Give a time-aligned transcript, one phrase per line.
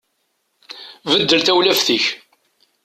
[1.09, 2.05] Beddel tawlaft-ik.